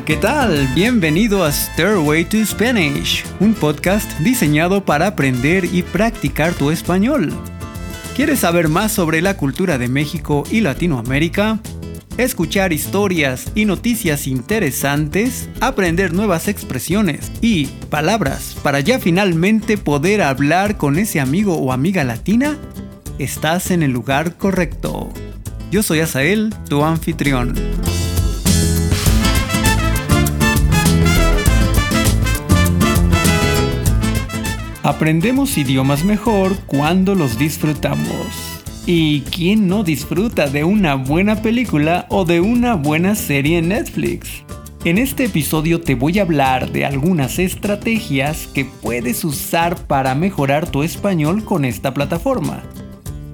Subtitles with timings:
[0.00, 0.68] ¿qué tal?
[0.74, 7.30] Bienvenido a Stairway to Spanish, un podcast diseñado para aprender y practicar tu español.
[8.16, 11.60] ¿Quieres saber más sobre la cultura de México y Latinoamérica?
[12.16, 20.78] Escuchar historias y noticias interesantes, aprender nuevas expresiones y palabras para ya finalmente poder hablar
[20.78, 22.56] con ese amigo o amiga latina?
[23.18, 25.10] Estás en el lugar correcto.
[25.70, 27.54] Yo soy Asael, tu anfitrión.
[34.84, 38.26] Aprendemos idiomas mejor cuando los disfrutamos.
[38.84, 44.42] ¿Y quién no disfruta de una buena película o de una buena serie en Netflix?
[44.84, 50.68] En este episodio te voy a hablar de algunas estrategias que puedes usar para mejorar
[50.68, 52.64] tu español con esta plataforma.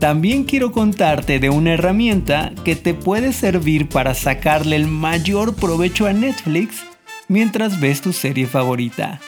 [0.00, 6.04] También quiero contarte de una herramienta que te puede servir para sacarle el mayor provecho
[6.06, 6.84] a Netflix
[7.26, 9.18] mientras ves tu serie favorita.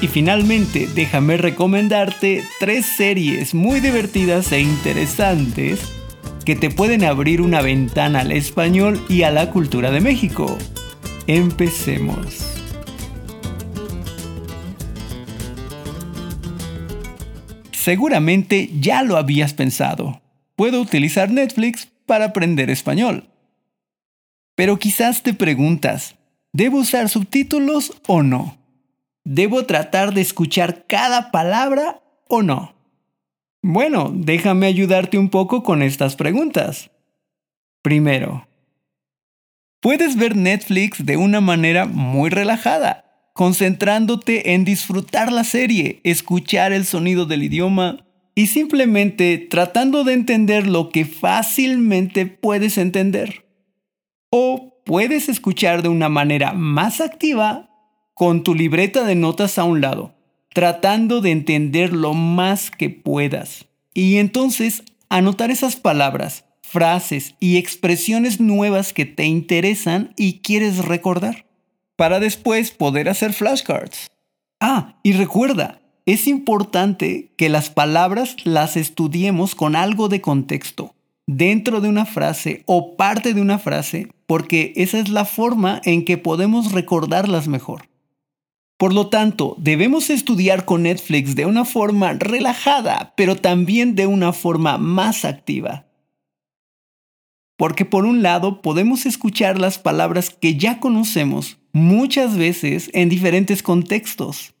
[0.00, 5.80] Y finalmente, déjame recomendarte tres series muy divertidas e interesantes
[6.44, 10.58] que te pueden abrir una ventana al español y a la cultura de México.
[11.26, 12.56] Empecemos.
[17.72, 20.20] Seguramente ya lo habías pensado.
[20.56, 23.28] Puedo utilizar Netflix para aprender español.
[24.54, 26.16] Pero quizás te preguntas,
[26.52, 28.65] ¿debo usar subtítulos o no?
[29.28, 32.76] ¿Debo tratar de escuchar cada palabra o no?
[33.60, 36.92] Bueno, déjame ayudarte un poco con estas preguntas.
[37.82, 38.46] Primero,
[39.80, 46.84] puedes ver Netflix de una manera muy relajada, concentrándote en disfrutar la serie, escuchar el
[46.84, 53.44] sonido del idioma y simplemente tratando de entender lo que fácilmente puedes entender.
[54.30, 57.65] O puedes escuchar de una manera más activa
[58.16, 60.14] con tu libreta de notas a un lado,
[60.54, 63.66] tratando de entender lo más que puedas.
[63.92, 71.44] Y entonces anotar esas palabras, frases y expresiones nuevas que te interesan y quieres recordar,
[71.94, 74.10] para después poder hacer flashcards.
[74.60, 80.94] Ah, y recuerda, es importante que las palabras las estudiemos con algo de contexto,
[81.26, 86.06] dentro de una frase o parte de una frase, porque esa es la forma en
[86.06, 87.82] que podemos recordarlas mejor.
[88.76, 94.32] Por lo tanto, debemos estudiar con Netflix de una forma relajada, pero también de una
[94.32, 95.86] forma más activa.
[97.56, 103.62] Porque por un lado podemos escuchar las palabras que ya conocemos muchas veces en diferentes
[103.62, 104.54] contextos.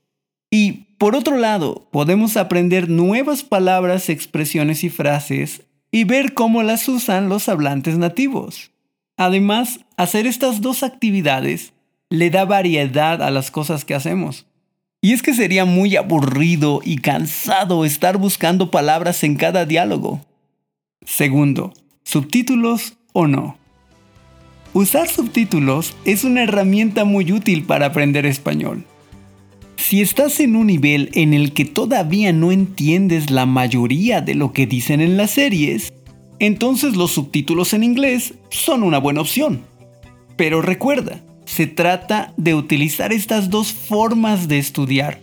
[0.50, 6.88] Y por otro lado, podemos aprender nuevas palabras, expresiones y frases y ver cómo las
[6.88, 8.70] usan los hablantes nativos.
[9.18, 11.74] Además, hacer estas dos actividades
[12.10, 14.46] le da variedad a las cosas que hacemos.
[15.00, 20.24] Y es que sería muy aburrido y cansado estar buscando palabras en cada diálogo.
[21.04, 21.72] Segundo,
[22.02, 23.58] subtítulos o no.
[24.72, 28.84] Usar subtítulos es una herramienta muy útil para aprender español.
[29.76, 34.52] Si estás en un nivel en el que todavía no entiendes la mayoría de lo
[34.52, 35.92] que dicen en las series,
[36.38, 39.62] entonces los subtítulos en inglés son una buena opción.
[40.36, 41.22] Pero recuerda,
[41.56, 45.20] se trata de utilizar estas dos formas de estudiar.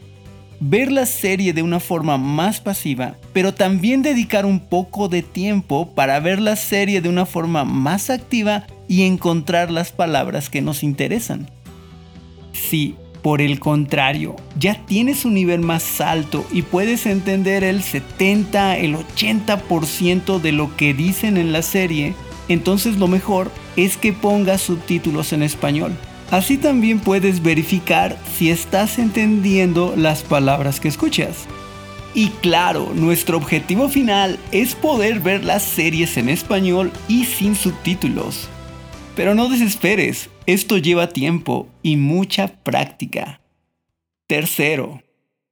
[0.59, 5.91] Ver la serie de una forma más pasiva, pero también dedicar un poco de tiempo
[5.93, 10.81] para ver la serie de una forma más activa y encontrar las palabras que nos
[10.81, 11.51] interesan.
[12.51, 18.79] Si, por el contrario, ya tienes un nivel más alto y puedes entender el 70,
[18.79, 22.15] el 80% de lo que dicen en la serie,
[22.47, 25.95] entonces lo mejor es que pongas subtítulos en español.
[26.31, 31.47] Así también puedes verificar si estás entendiendo las palabras que escuchas.
[32.15, 38.47] Y claro, nuestro objetivo final es poder ver las series en español y sin subtítulos.
[39.15, 43.41] Pero no desesperes, esto lleva tiempo y mucha práctica.
[44.27, 45.03] Tercero,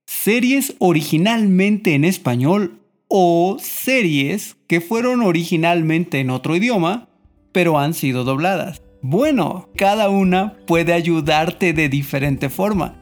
[0.05, 7.09] series originalmente en español o series que fueron originalmente en otro idioma,
[7.51, 8.81] pero han sido dobladas.
[9.03, 12.93] Bueno, cada una puede ayudarte de diferente forma.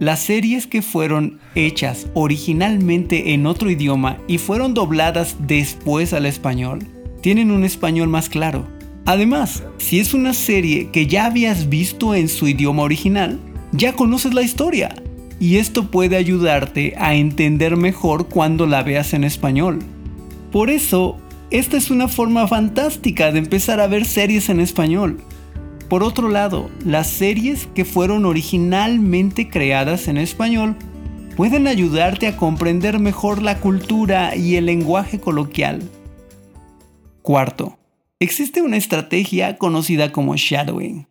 [0.00, 6.80] Las series que fueron hechas originalmente en otro idioma y fueron dobladas después al español,
[7.20, 8.66] tienen un español más claro.
[9.04, 13.38] Además, si es una serie que ya habías visto en su idioma original,
[13.70, 14.96] ya conoces la historia.
[15.38, 19.78] Y esto puede ayudarte a entender mejor cuando la veas en español.
[20.50, 21.18] Por eso,
[21.52, 25.22] esta es una forma fantástica de empezar a ver series en español.
[25.90, 30.76] Por otro lado, las series que fueron originalmente creadas en español
[31.36, 35.82] pueden ayudarte a comprender mejor la cultura y el lenguaje coloquial.
[37.20, 37.78] Cuarto,
[38.18, 41.06] existe una estrategia conocida como shadowing.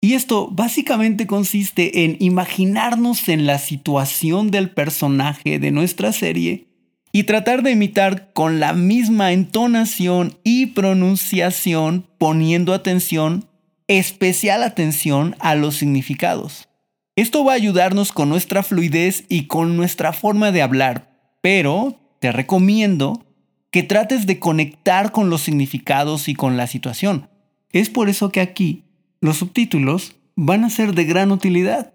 [0.00, 6.73] Y esto básicamente consiste en imaginarnos en la situación del personaje de nuestra serie
[7.16, 13.46] y tratar de imitar con la misma entonación y pronunciación poniendo atención,
[13.86, 16.68] especial atención a los significados.
[17.14, 22.32] Esto va a ayudarnos con nuestra fluidez y con nuestra forma de hablar, pero te
[22.32, 23.24] recomiendo
[23.70, 27.28] que trates de conectar con los significados y con la situación.
[27.70, 28.86] Es por eso que aquí
[29.20, 31.94] los subtítulos van a ser de gran utilidad.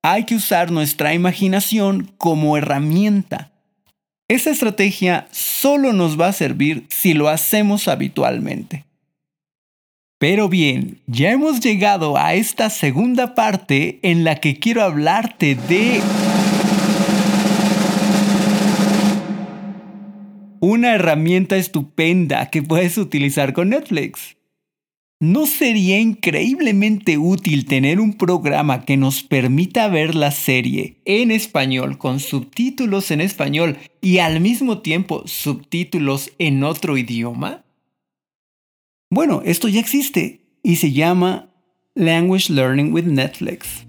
[0.00, 3.52] Hay que usar nuestra imaginación como herramienta
[4.28, 8.84] esa estrategia solo nos va a servir si lo hacemos habitualmente.
[10.18, 16.00] Pero bien, ya hemos llegado a esta segunda parte en la que quiero hablarte de...
[20.58, 24.36] Una herramienta estupenda que puedes utilizar con Netflix.
[25.18, 31.96] ¿No sería increíblemente útil tener un programa que nos permita ver la serie en español
[31.96, 37.64] con subtítulos en español y al mismo tiempo subtítulos en otro idioma?
[39.08, 41.48] Bueno, esto ya existe y se llama
[41.94, 43.86] Language Learning with Netflix.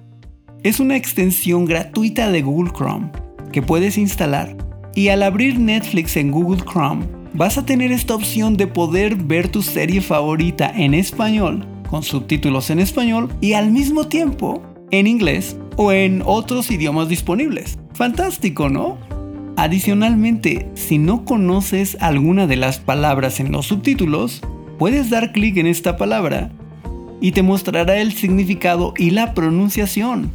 [0.63, 3.11] Es una extensión gratuita de Google Chrome
[3.51, 4.55] que puedes instalar
[4.95, 9.49] y al abrir Netflix en Google Chrome vas a tener esta opción de poder ver
[9.49, 15.57] tu serie favorita en español, con subtítulos en español y al mismo tiempo en inglés
[15.75, 17.77] o en otros idiomas disponibles.
[17.93, 18.97] Fantástico, ¿no?
[19.55, 24.41] Adicionalmente, si no conoces alguna de las palabras en los subtítulos,
[24.77, 26.51] puedes dar clic en esta palabra
[27.19, 30.31] y te mostrará el significado y la pronunciación.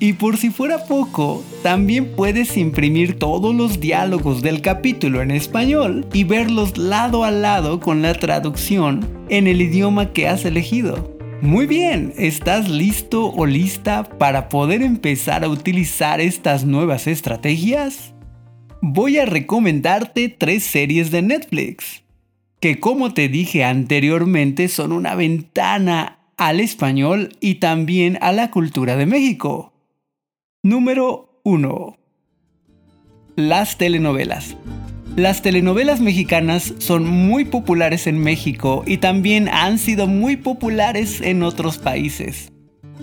[0.00, 6.06] Y por si fuera poco, también puedes imprimir todos los diálogos del capítulo en español
[6.12, 11.18] y verlos lado a lado con la traducción en el idioma que has elegido.
[11.40, 18.14] Muy bien, ¿estás listo o lista para poder empezar a utilizar estas nuevas estrategias?
[18.80, 22.04] Voy a recomendarte tres series de Netflix,
[22.60, 28.96] que como te dije anteriormente son una ventana al español y también a la cultura
[28.96, 29.72] de México.
[30.68, 31.96] Número 1.
[33.36, 34.54] Las telenovelas.
[35.16, 41.42] Las telenovelas mexicanas son muy populares en México y también han sido muy populares en
[41.42, 42.52] otros países.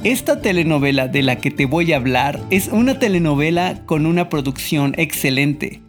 [0.03, 4.93] Esta telenovela de la que te voy a hablar es una telenovela con una producción
[4.99, 5.81] excelente.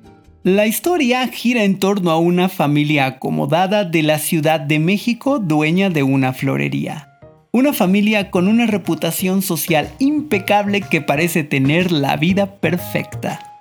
[0.44, 5.90] La historia gira en torno a una familia acomodada de la Ciudad de México dueña
[5.90, 7.15] de una florería.
[7.56, 13.56] Una familia con una reputación social impecable que parece tener la vida perfecta.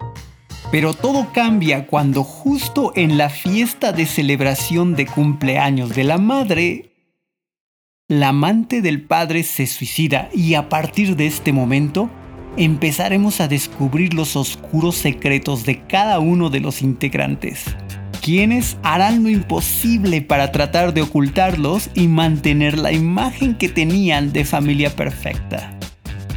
[0.69, 6.91] Pero todo cambia cuando justo en la fiesta de celebración de cumpleaños de la madre,
[8.09, 12.09] la amante del padre se suicida y a partir de este momento
[12.57, 17.77] empezaremos a descubrir los oscuros secretos de cada uno de los integrantes
[18.25, 24.45] quienes harán lo imposible para tratar de ocultarlos y mantener la imagen que tenían de
[24.45, 25.77] familia perfecta.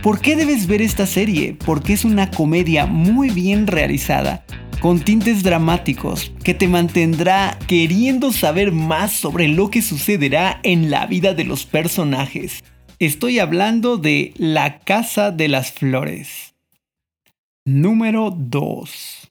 [0.02, 1.56] ¿Por qué debes ver esta serie?
[1.64, 4.44] Porque es una comedia muy bien realizada,
[4.80, 11.06] con tintes dramáticos, que te mantendrá queriendo saber más sobre lo que sucederá en la
[11.06, 12.62] vida de los personajes.
[12.98, 16.54] Estoy hablando de La Casa de las Flores.
[17.64, 19.27] Número 2.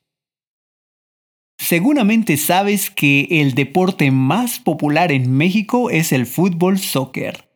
[1.57, 7.49] Seguramente sabes que el deporte más popular en México es el fútbol soccer.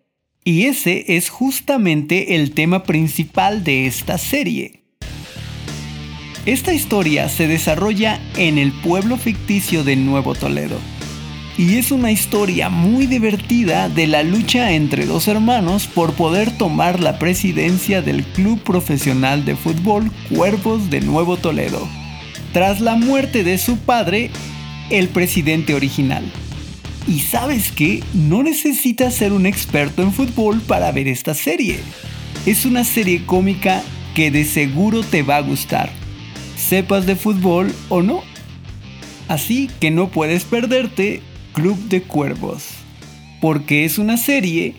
[0.44, 4.84] Y ese es justamente el tema principal de esta serie.
[6.48, 10.80] Esta historia se desarrolla en el pueblo ficticio de Nuevo Toledo.
[11.58, 17.00] Y es una historia muy divertida de la lucha entre dos hermanos por poder tomar
[17.00, 22.01] la presidencia del Club Profesional de Fútbol Cuervos de Nuevo Toledo
[22.54, 24.30] tras la muerte de su padre,
[24.90, 26.24] el presidente original.
[27.08, 31.80] Y sabes que no necesitas ser un experto en fútbol para ver esta serie.
[32.46, 33.82] Es una serie cómica
[34.14, 35.90] que de seguro te va a gustar,
[36.58, 38.22] sepas de fútbol o no.
[39.28, 41.22] Así que no puedes perderte
[41.54, 42.66] Club de Cuervos,
[43.40, 44.76] porque es una serie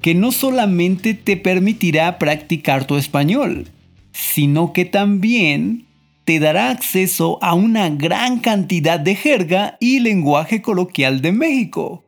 [0.00, 3.68] que no solamente te permitirá practicar tu español,
[4.12, 5.86] sino que también
[6.24, 12.02] te dará acceso a una gran cantidad de jerga y lenguaje coloquial de México.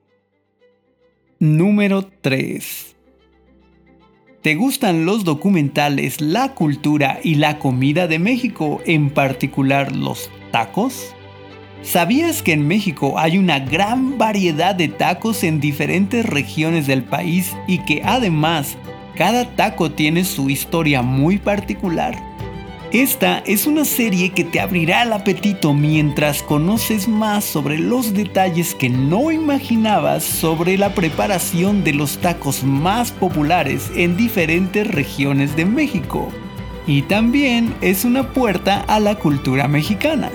[1.38, 2.96] Número 3.
[4.40, 11.14] ¿Te gustan los documentales, la cultura y la comida de México, en particular los tacos?
[11.82, 17.54] ¿Sabías que en México hay una gran variedad de tacos en diferentes regiones del país
[17.66, 18.78] y que además
[19.14, 22.25] cada taco tiene su historia muy particular?
[22.96, 28.74] Esta es una serie que te abrirá el apetito mientras conoces más sobre los detalles
[28.74, 35.66] que no imaginabas sobre la preparación de los tacos más populares en diferentes regiones de
[35.66, 36.32] México.
[36.86, 40.30] Y también es una puerta a la cultura mexicana.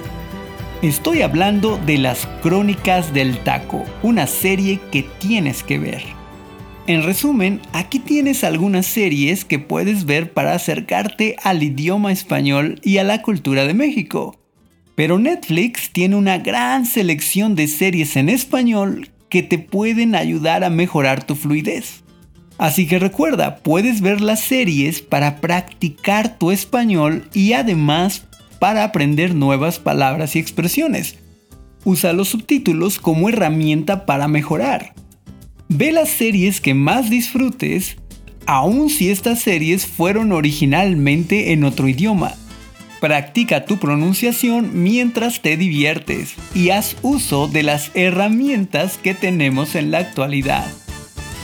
[0.84, 6.21] Estoy hablando de las Crónicas del Taco, una serie que tienes que ver.
[6.88, 12.98] En resumen, aquí tienes algunas series que puedes ver para acercarte al idioma español y
[12.98, 14.40] a la cultura de México.
[14.96, 20.72] Pero Netflix tiene una gran selección de series en español que te pueden ayudar a
[20.72, 22.04] mejorar tu fluidez.
[22.58, 28.28] Así que recuerda, puedes ver las series para practicar tu español y además
[28.60, 31.16] para aprender nuevas palabras y expresiones.
[31.84, 34.94] Usa los subtítulos como herramienta para mejorar.
[35.74, 37.96] Ve las series que más disfrutes,
[38.46, 42.34] aun si estas series fueron originalmente en otro idioma.
[43.00, 49.92] Practica tu pronunciación mientras te diviertes y haz uso de las herramientas que tenemos en
[49.92, 50.68] la actualidad.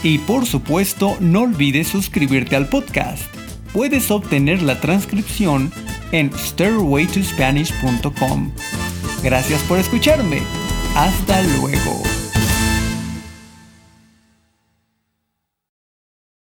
[0.02, 3.22] Y por supuesto, no olvides suscribirte al podcast.
[3.72, 5.72] Puedes obtener la transcripción
[6.12, 8.52] en stairwaytospanish.com.
[9.22, 10.42] Gracias por escucharme.
[10.94, 12.17] Hasta luego.